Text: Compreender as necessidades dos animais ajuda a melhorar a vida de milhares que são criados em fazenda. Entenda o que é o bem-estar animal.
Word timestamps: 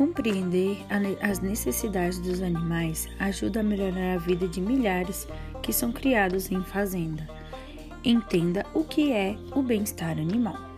Compreender 0.00 0.78
as 1.20 1.40
necessidades 1.40 2.18
dos 2.20 2.40
animais 2.40 3.06
ajuda 3.18 3.60
a 3.60 3.62
melhorar 3.62 4.14
a 4.14 4.16
vida 4.16 4.48
de 4.48 4.58
milhares 4.58 5.28
que 5.62 5.74
são 5.74 5.92
criados 5.92 6.50
em 6.50 6.62
fazenda. 6.64 7.28
Entenda 8.02 8.64
o 8.72 8.82
que 8.82 9.12
é 9.12 9.36
o 9.54 9.60
bem-estar 9.60 10.12
animal. 10.18 10.69